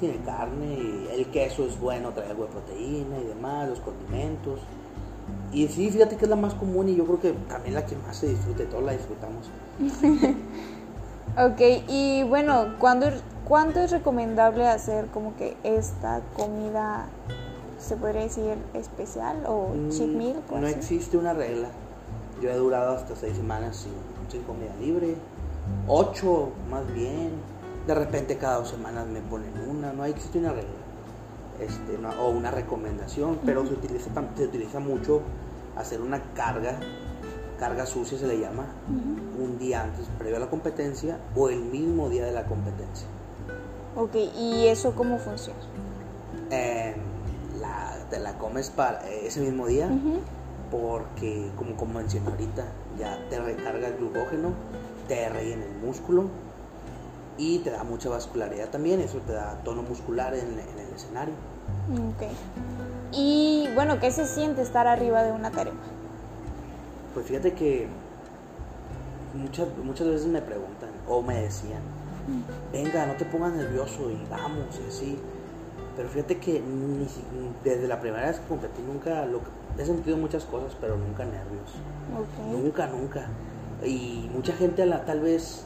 [0.00, 4.60] tiene carne, y el queso es bueno, trae algo de proteína y demás, los condimentos.
[5.52, 7.96] Y sí, fíjate que es la más común y yo creo que también la que
[7.96, 9.50] más se disfruta, todos la disfrutamos.
[11.38, 13.08] Ok, y bueno, ¿cuándo,
[13.46, 17.08] ¿cuánto es recomendable hacer como que esta comida,
[17.78, 20.36] se podría decir, especial o cheat Mm, meal?
[20.50, 20.74] No así?
[20.76, 21.68] existe una regla.
[22.40, 23.92] Yo he durado hasta seis semanas sin,
[24.30, 25.16] sin comida libre,
[25.86, 27.30] ocho más bien.
[27.86, 30.70] De repente cada dos semanas me ponen una, no existe una regla.
[31.60, 35.22] Este, no- o una recomendación, pero se utiliza, se utiliza mucho
[35.76, 36.78] hacer una carga,
[37.58, 38.66] carga sucia se le llama,
[39.38, 43.06] un día antes, previo a la competencia o el mismo día de la competencia.
[43.94, 45.58] Ok, ¿y eso cómo funciona?
[46.50, 46.94] Eh,
[47.58, 49.88] la, te la comes para ese mismo día
[50.70, 52.66] porque, como, como mencioné ahorita,
[52.98, 54.50] ya te recarga el glucógeno,
[55.08, 56.28] te rellena el músculo
[57.38, 59.00] y te da mucha vascularidad también.
[59.00, 61.34] Eso te da tono muscular en, en el escenario.
[61.92, 62.22] Ok.
[63.12, 65.80] Y bueno, ¿qué se siente estar arriba de una tarima?
[67.14, 67.88] Pues fíjate que
[69.34, 71.80] muchas, muchas veces me preguntan o me decían,
[72.72, 75.18] venga, no te pongas nervioso y vamos y así.
[75.96, 77.06] Pero fíjate que ni
[77.64, 79.40] desde la primera vez que competí nunca, lo,
[79.78, 81.72] he sentido muchas cosas, pero nunca nervios.
[82.14, 82.52] Ok.
[82.52, 83.28] Nunca, nunca.
[83.84, 85.64] Y mucha gente a la, tal vez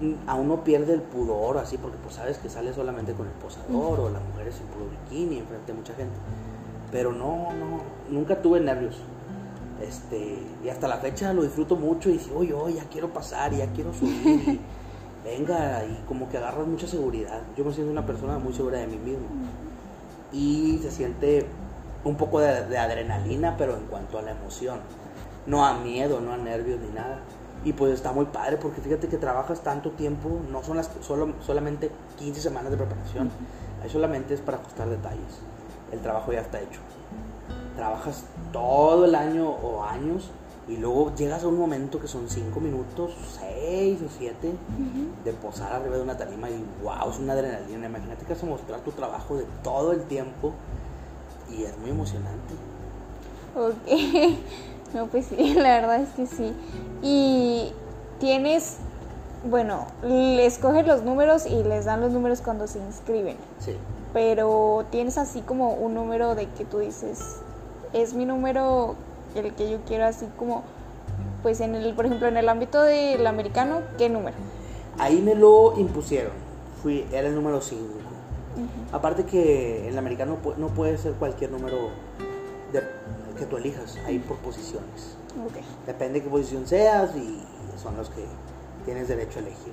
[0.00, 3.32] mm, aún no pierde el pudor así, porque pues sabes que sale solamente con el
[3.32, 6.14] posador o las mujeres en puro bikini enfrente de mucha gente.
[6.92, 8.96] Pero no, no, nunca tuve nervios.
[9.82, 13.52] Este, y hasta la fecha lo disfruto mucho y digo, oye, oye, ya quiero pasar,
[13.52, 14.16] ya quiero subir.
[14.48, 14.60] y
[15.24, 17.40] venga, y como que agarras mucha seguridad.
[17.56, 19.26] Yo me siento una persona muy segura de mí mismo.
[20.32, 21.46] Y se siente
[22.04, 24.80] un poco de, de adrenalina, pero en cuanto a la emoción.
[25.48, 27.20] No a miedo, no a nervios ni nada.
[27.64, 31.32] Y pues está muy padre porque fíjate que trabajas tanto tiempo, no son las solo,
[31.44, 33.30] solamente 15 semanas de preparación,
[33.82, 35.40] ahí solamente es para ajustar detalles.
[35.90, 36.80] El trabajo ya está hecho.
[37.74, 40.30] Trabajas todo el año o años
[40.68, 44.52] y luego llegas a un momento que son 5 minutos, 6 o 7
[45.24, 47.86] de posar arriba de una tarima y wow, es una adrenalina.
[47.86, 50.52] Imagínate que vas a mostrar tu trabajo de todo el tiempo
[51.50, 52.54] y es muy emocionante.
[53.56, 54.38] Ok.
[54.94, 56.52] No, pues sí, la verdad es que sí.
[57.02, 57.72] Y
[58.18, 58.76] tienes,
[59.48, 63.36] bueno, le escogen los números y les dan los números cuando se inscriben.
[63.58, 63.76] Sí.
[64.12, 67.20] Pero tienes así como un número de que tú dices,
[67.92, 68.96] es mi número
[69.34, 70.62] el que yo quiero así como,
[71.42, 74.36] pues en el, por ejemplo, en el ámbito del americano, ¿qué número?
[74.98, 76.32] Ahí me lo impusieron.
[76.82, 77.84] Fui, era el número 5.
[78.90, 81.76] Aparte que en el americano no puede ser cualquier número
[83.38, 85.16] que tú elijas, hay por posiciones.
[85.46, 85.56] Ok.
[85.86, 87.40] Depende de qué posición seas y
[87.82, 88.24] son los que
[88.84, 89.72] tienes derecho a elegir.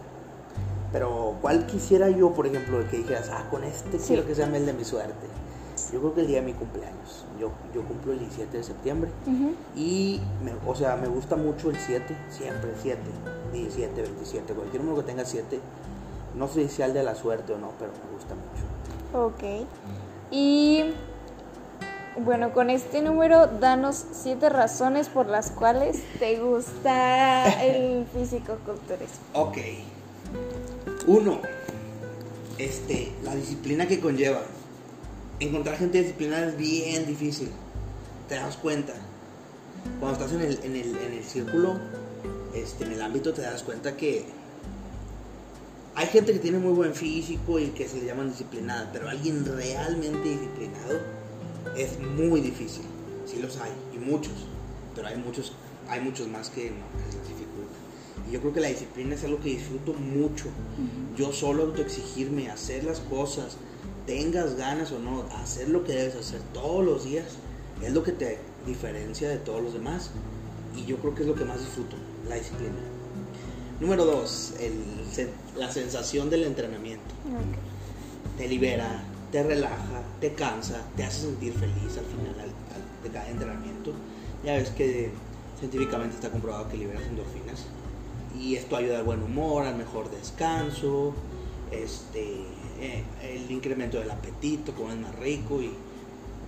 [0.92, 4.08] Pero ¿cuál quisiera yo, por ejemplo, el que dijeras, ah, con este Sí.
[4.10, 5.28] quiero que sea el de mi suerte?
[5.92, 7.26] Yo creo que el día de mi cumpleaños.
[7.40, 9.10] Yo, yo cumplo el 17 de septiembre.
[9.28, 9.54] Ujú.
[9.76, 13.02] Y, me- o sea, me gusta mucho el 7, siempre el 7,
[13.52, 15.60] 17, 27, cualquier número que tenga 7.
[16.36, 19.26] No sé si sea el de la suerte o no, pero me gusta mucho.
[19.26, 19.68] Ok.
[20.32, 20.94] Y
[22.18, 29.20] bueno, con este número, danos siete razones por las cuales te gusta el físico-culturismo.
[29.34, 29.58] Ok.
[31.08, 31.42] Uno,
[32.58, 34.42] este, la disciplina que conlleva.
[35.40, 37.50] Encontrar gente disciplinada es bien difícil.
[38.30, 38.94] Te das cuenta.
[40.00, 41.78] Cuando estás en el, en el, en el círculo,
[42.54, 44.26] este, en el ámbito, te das cuenta que
[45.96, 49.46] hay gente que tiene muy buen físico y que se le llaman disciplinada, pero alguien
[49.46, 51.25] realmente disciplinado
[51.76, 52.84] es muy difícil.
[53.26, 54.34] Sí los hay, y muchos,
[54.94, 55.54] pero hay muchos,
[55.88, 56.86] hay muchos más que no.
[58.28, 60.46] Y yo creo que la disciplina es algo que disfruto mucho.
[61.16, 63.58] Yo solo autoexigirme, hacer las cosas,
[64.06, 67.26] tengas ganas o no, hacer lo que debes hacer todos los días,
[67.82, 70.10] Es lo que te diferencia de todos los demás
[70.76, 71.96] y yo creo que es lo que más disfruto,
[72.28, 72.74] la disciplina.
[73.80, 74.54] Número dos,
[75.58, 77.14] la sensación del entrenamiento.
[78.38, 79.04] Te libera,
[79.36, 82.36] te relaja, te cansa, te hace sentir feliz al final
[83.04, 83.92] de cada entrenamiento.
[84.46, 85.12] Ya ves que
[85.60, 87.66] científicamente está comprobado que liberas endorfinas
[88.40, 91.14] y esto ayuda al buen humor, al mejor descanso,
[91.70, 92.44] este,
[92.80, 95.66] eh, el incremento del apetito, comer más rico y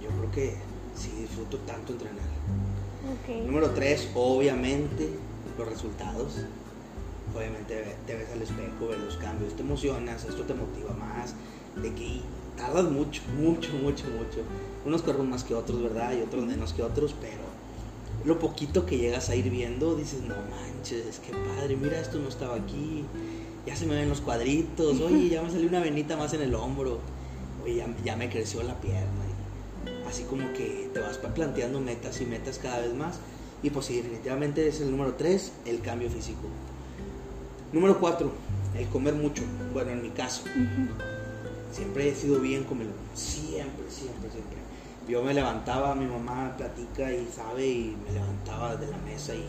[0.02, 0.56] yo creo que
[0.96, 2.24] sí disfruto tanto entrenar.
[3.46, 5.10] Número tres, obviamente,
[5.58, 6.38] los resultados.
[7.36, 11.36] Obviamente te ves al espejo, ves los cambios, te emocionas, esto te motiva más,
[11.76, 12.22] de que
[12.58, 14.42] tardas mucho, mucho, mucho, mucho.
[14.86, 16.14] Unos corren más que otros, ¿verdad?
[16.18, 17.48] Y otros menos que otros, pero
[18.26, 22.28] lo poquito que llegas a ir viendo, dices, no manches, qué padre, mira, esto no
[22.28, 23.06] estaba aquí,
[23.66, 26.56] ya se me ven los cuadritos, oye, ya me salió una venita más en el
[26.56, 27.00] hombro,
[27.64, 29.08] oye, ya, me creció la pierna.
[30.08, 33.20] Así como que te vas planteando metas y metas cada vez más.
[33.62, 36.48] Y pues sí, definitivamente es el número 3, el cambio físico.
[37.74, 38.32] Número 4,
[38.78, 39.44] el comer mucho.
[39.74, 40.44] Bueno, en mi caso,
[41.72, 42.94] siempre he sido bien comelón.
[43.14, 44.68] Siempre, siempre, siempre
[45.08, 49.46] yo me levantaba, mi mamá platica y sabe, y me levantaba de la mesa y,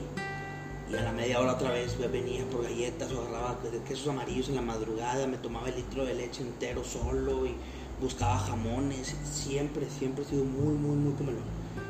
[0.96, 4.62] a la media hora otra vez venía por galletas o agarraba quesos amarillos en la
[4.62, 7.54] madrugada, me tomaba el litro de leche entero solo y
[8.00, 9.14] buscaba jamones.
[9.24, 11.42] Siempre, siempre he sido muy, muy, muy comelón.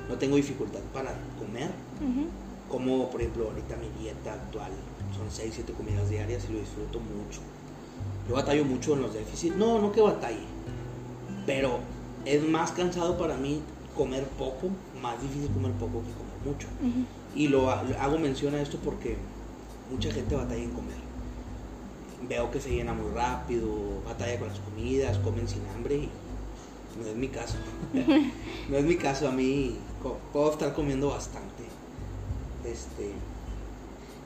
[0.08, 1.70] No tengo dificultad para comer.
[2.68, 4.72] Como, por ejemplo, ahorita mi dieta actual
[5.16, 7.40] son 6, 7 comidas diarias y lo disfruto mucho.
[8.28, 9.56] Yo batallo mucho en los déficits.
[9.56, 10.44] No, no que batalle.
[11.46, 11.78] Pero
[12.24, 13.62] es más cansado para mí
[13.96, 14.68] comer poco,
[15.00, 16.68] más difícil comer poco que comer mucho.
[17.34, 19.16] Y lo hago mención a esto porque
[19.90, 20.98] mucha gente batalla en comer.
[22.28, 23.68] Veo que se llena muy rápido,
[24.04, 26.08] batalla con las comidas, comen sin hambre y
[27.00, 27.56] no es mi caso.
[28.68, 29.76] no es mi caso, a mí
[30.32, 31.64] puedo estar comiendo bastante.
[32.64, 33.12] Este,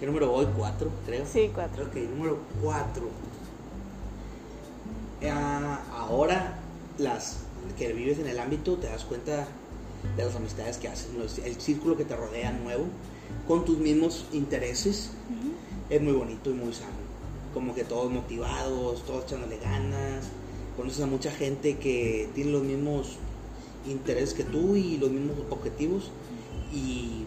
[0.00, 0.46] ¿Qué número voy?
[0.56, 1.24] ¿Cuatro, creo?
[1.24, 1.84] Sí, cuatro.
[1.84, 3.04] Ok, número cuatro.
[5.30, 6.58] Ah, ahora
[6.98, 7.38] las
[7.78, 9.46] que vives en el ámbito, te das cuenta
[10.16, 11.08] de las amistades que haces,
[11.44, 12.86] el círculo que te rodea nuevo,
[13.46, 15.10] con tus mismos intereses,
[15.90, 17.02] es muy bonito y muy sano.
[17.54, 20.26] Como que todos motivados, todos echándole ganas,
[20.76, 23.16] conoces a mucha gente que tiene los mismos
[23.86, 26.10] intereses que tú y los mismos objetivos.
[26.72, 27.24] Y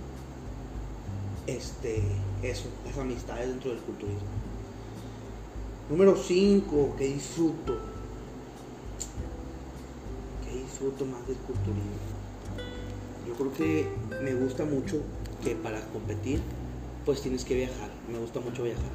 [1.47, 2.01] este
[2.43, 4.44] eso, las amistades dentro del culturismo.
[5.89, 7.95] Número 5, que disfruto
[10.76, 11.89] disfruto más del culturismo.
[13.28, 13.88] Yo creo que
[14.21, 15.02] me gusta mucho
[15.43, 16.41] que para competir,
[17.06, 17.89] pues tienes que viajar.
[18.12, 18.91] Me gusta mucho viajar.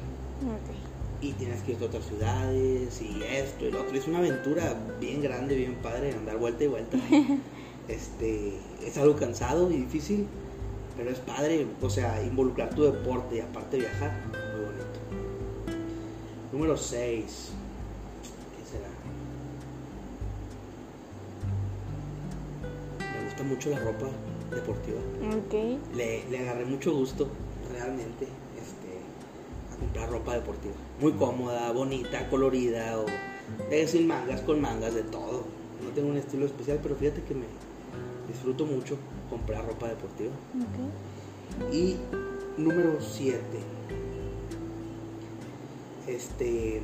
[1.21, 3.97] Y tienes que ir a otras ciudades y esto y lo otro.
[3.97, 6.97] Es una aventura bien grande, bien padre, andar vuelta y vuelta.
[7.87, 10.27] este, es algo cansado y difícil,
[10.97, 14.40] pero es padre, o sea, involucrar tu deporte y aparte viajar.
[16.61, 17.53] Número 6.
[23.43, 24.05] mucho la ropa
[24.51, 24.99] deportiva.
[25.95, 27.27] Le, le, agarré mucho gusto,
[27.73, 30.75] realmente, este, a comprar ropa deportiva.
[30.99, 33.05] Muy cómoda, bonita, colorida, o
[33.71, 35.43] eh, sin mangas, con mangas, de todo.
[35.83, 37.47] No tengo un estilo especial, pero fíjate que me
[38.27, 38.95] disfruto mucho
[39.31, 40.33] comprar ropa deportiva.
[41.73, 41.95] Y
[42.57, 43.41] número 7.
[46.07, 46.81] Este,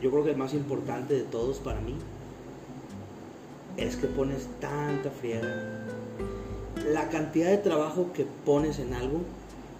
[0.00, 1.94] yo creo que el más importante de todos para mí
[3.76, 5.80] es que pones tanta friega
[6.88, 9.20] la cantidad de trabajo que pones en algo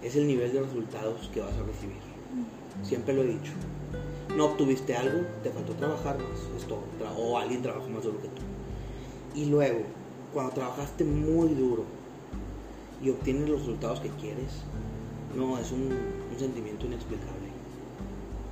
[0.01, 1.97] es el nivel de resultados que vas a recibir.
[2.83, 3.51] Siempre lo he dicho.
[4.35, 6.79] No obtuviste algo, te faltó trabajar más, esto,
[7.17, 8.41] o alguien trabajó más duro que tú.
[9.35, 9.81] Y luego,
[10.33, 11.83] cuando trabajaste muy duro
[13.03, 14.51] y obtienes los resultados que quieres,
[15.35, 15.89] no, es un,
[16.37, 17.40] sentimiento inexplicable.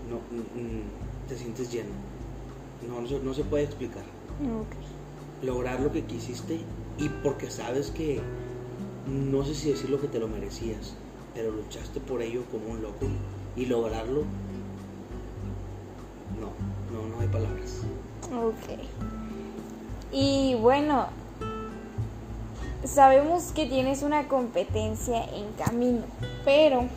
[0.09, 0.19] No,
[1.27, 1.89] te sientes lleno.
[2.87, 4.03] No, no, se, puede explicar.
[5.43, 6.59] Lograr lo que quisiste
[6.97, 8.21] y porque sabes que
[9.07, 10.93] no sé si decir lo que te lo merecías,
[11.33, 13.05] pero luchaste por ello como un loco
[13.55, 14.23] y lograrlo,
[16.39, 16.51] no,
[16.93, 17.81] no, no hay palabras.
[18.31, 18.79] Ok.
[20.11, 21.07] Y bueno,
[22.83, 26.01] sabemos que tienes una competencia en camino,
[26.45, 26.87] pero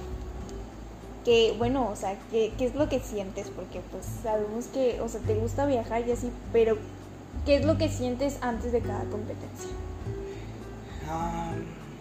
[1.25, 3.49] que bueno, o sea, ¿qué, ¿qué, es lo que sientes?
[3.49, 6.77] Porque pues sabemos que, o sea, te gusta viajar y así, pero
[7.47, 9.71] ¿qué es lo que sientes antes de cada competencia?
[11.09, 11.53] Ah,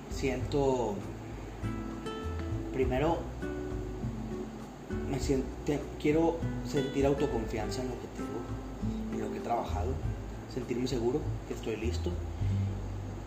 [0.10, 0.96] siento,
[2.74, 3.18] primero,
[5.10, 5.48] me siento,
[6.02, 9.92] quiero sentir autoconfianza en lo que tengo, en lo que he trabajado,
[10.54, 12.12] sentirme seguro que estoy listo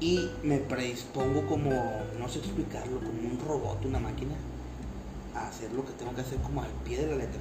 [0.01, 4.35] y me predispongo como, no sé explicarlo, como un robot, una máquina,
[5.35, 7.41] a hacer lo que tengo que hacer como al pie de la letra.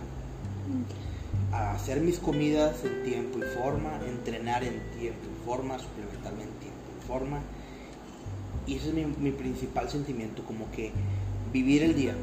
[1.51, 6.49] A hacer mis comidas en tiempo y forma, entrenar en tiempo y forma, suplementarme en
[6.49, 7.39] tiempo y forma.
[8.65, 10.91] Y ese es mi, mi principal sentimiento, como que
[11.51, 12.15] vivir el día,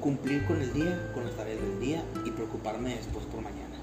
[0.00, 3.76] cumplir con el día, con las tareas del día y preocuparme después por mañana.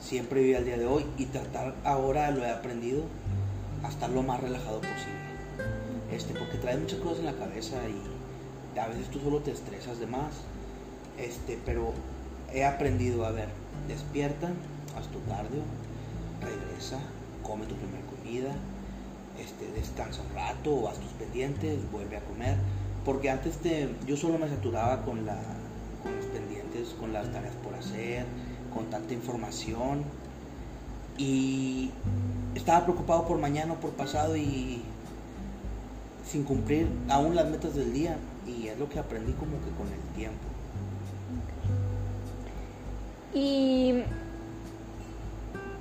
[0.00, 3.04] Siempre vivir el día de hoy y tratar ahora, lo he aprendido,
[3.82, 5.34] a estar lo más relajado posible.
[6.12, 8.13] Este, porque traes muchas cosas en la cabeza y
[8.78, 10.32] a veces tú solo te estresas de más.
[11.18, 11.92] Este, pero
[12.52, 13.48] he aprendido a ver,
[13.88, 14.48] despierta,
[14.96, 15.62] haz tu cardio,
[16.40, 16.98] regresa,
[17.42, 18.52] come tu primera comida,
[19.40, 22.56] este, descansa un rato o haz tus pendientes, vuelve a comer.
[23.04, 25.38] Porque antes te, yo solo me saturaba con, la,
[26.02, 28.24] con los pendientes, con las tareas por hacer,
[28.72, 30.02] con tanta información.
[31.18, 31.90] Y
[32.54, 34.82] estaba preocupado por mañana o por pasado y
[36.26, 38.16] sin cumplir aún las metas del día.
[38.46, 40.44] Y es lo que aprendí como que con el tiempo.
[43.32, 44.02] Y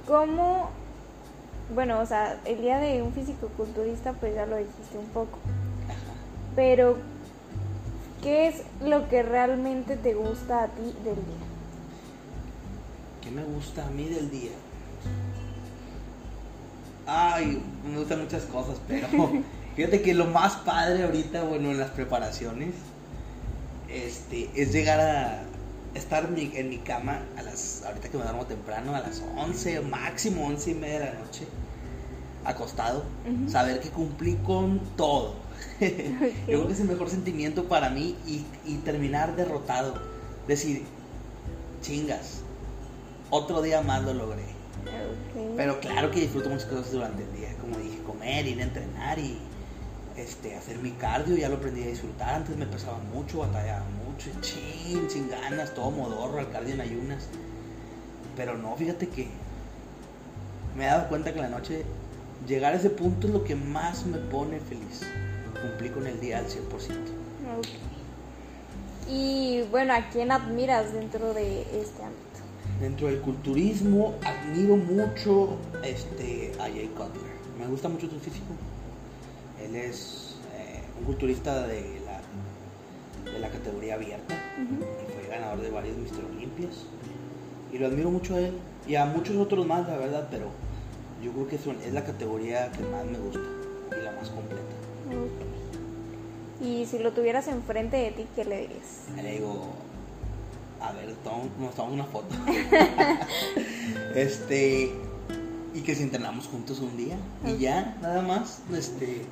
[0.07, 0.70] cómo,
[1.76, 5.38] bueno, o sea, el día de un físico-culturista, pues ya lo dijiste un poco.
[5.86, 6.14] Ajá.
[6.55, 6.97] Pero,
[8.22, 11.43] ¿qué es lo que realmente te gusta a ti del día?
[13.22, 14.51] ¿Qué me gusta a mí del día?
[17.05, 19.07] Ay, me gustan muchas cosas, pero
[19.76, 22.74] fíjate que lo más padre ahorita, bueno, en las preparaciones,
[23.89, 25.43] este, es llegar a
[25.93, 29.21] estar en mi, en mi cama a las, ahorita que me duermo temprano, a las
[29.38, 31.47] 11, máximo 11 y media de la noche,
[32.45, 33.03] acostado,
[33.47, 35.36] saber que cumplí con todo.
[35.80, 35.88] Yo
[36.45, 39.93] creo que es el mejor sentimiento para mí y, y terminar derrotado.
[40.47, 40.84] Decir,
[41.82, 42.41] chingas,
[43.30, 44.43] otro día más lo logré.
[45.55, 49.19] Pero claro que disfruto muchas cosas durante el día, como dije, comer, ir a entrenar
[49.19, 49.38] y
[50.18, 52.36] este, hacer mi cardio, ya lo aprendí a disfrutar.
[52.36, 57.28] Antes me pesaba mucho, batallaba mucho, chin, sin ganas, todo modorro, al cardio en ayunas.
[58.36, 59.28] Pero no, fíjate que
[60.76, 61.84] me he dado cuenta que en la noche
[62.47, 65.01] llegar a ese punto es lo que más me pone feliz.
[65.61, 66.49] Cumplí con el día al 100%.
[67.57, 67.68] Ok.
[69.09, 72.24] Y bueno, ¿a quién admiras dentro de este ámbito?
[72.80, 77.34] Dentro del culturismo admiro mucho este, a Jay Cutler.
[77.59, 78.53] Me gusta mucho su físico.
[79.66, 85.70] Él es eh, un culturista de la, de la categoría abierta y fue ganador de
[85.70, 86.26] varios Mr.
[86.36, 86.86] Olimpias.
[87.72, 88.53] Y lo admiro mucho a él
[88.88, 90.45] y a muchos otros más, la verdad, pero
[91.24, 93.39] yo creo que son- es la categoría que más me gusta
[93.97, 94.61] y la más completa.
[95.09, 96.64] Ok.
[96.66, 99.07] Y si lo tuvieras enfrente de ti, ¿qué le dirías?
[99.16, 99.74] Le digo,
[100.80, 101.07] a ver,
[101.59, 102.34] nos tomamos una foto.
[104.16, 104.91] este,
[105.74, 107.18] y que si entrenamos juntos un día.
[107.45, 108.59] Y ya, nada más.
[108.74, 109.24] Este,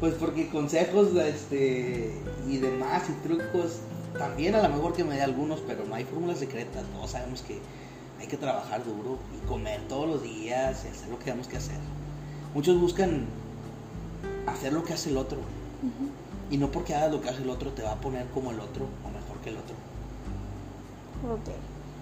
[0.00, 2.12] pues porque consejos este,
[2.48, 3.78] y demás y trucos,
[4.18, 6.84] también a lo mejor que me dé algunos, pero no hay fórmulas secretas.
[6.94, 7.58] Todos sabemos que
[8.20, 11.56] hay que trabajar duro y comer todos los días y hacer lo que tenemos que
[11.56, 11.78] hacer.
[12.54, 13.26] Muchos buscan
[14.46, 15.38] hacer lo que hace el otro.
[16.50, 18.60] Y no porque hagas lo que hace el otro te va a poner como el
[18.60, 19.74] otro o mejor que el otro.
[21.32, 21.54] Ok.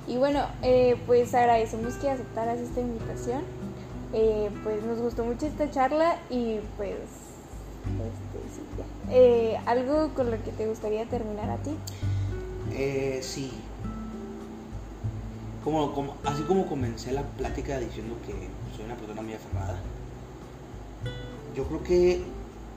[0.07, 3.43] Y bueno, eh, pues agradecemos que aceptaras esta invitación.
[4.13, 6.97] Eh, pues nos gustó mucho esta charla y pues,
[7.85, 8.63] este, sí.
[9.11, 11.71] Eh, ¿Algo con lo que te gustaría terminar a ti?
[12.73, 13.53] Eh, sí.
[15.65, 18.33] Como, como, así como comencé la plática diciendo que
[18.77, 19.79] soy una persona muy aferrada,
[21.55, 22.23] yo creo que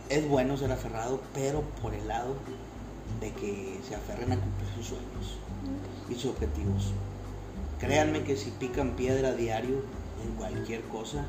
[0.10, 2.36] es bueno ser aferrado, pero por el lado
[3.20, 5.38] de que se aferren a cumplir sus sueños
[6.10, 6.92] y sus objetivos.
[7.80, 9.82] Créanme que si pican piedra diario
[10.24, 11.26] en cualquier cosa,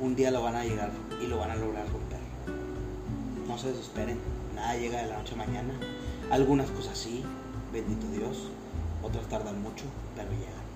[0.00, 0.90] un día lo van a llegar
[1.22, 1.84] y lo van a lograr.
[3.48, 4.18] No se desesperen,
[4.54, 5.74] nada llega de la noche a mañana.
[6.30, 7.24] Algunas cosas sí,
[7.72, 8.48] bendito Dios,
[9.02, 9.84] otras tardan mucho,
[10.16, 10.66] pero llegan.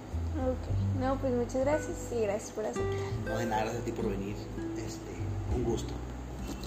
[0.48, 1.00] Ok.
[1.00, 2.98] No, pues muchas gracias y gracias por aceptar.
[3.24, 4.36] No de nada, gracias a ti por venir.
[4.76, 5.10] Este,
[5.56, 5.92] un gusto.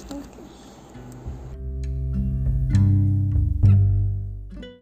[0.10, 0.43] Ok.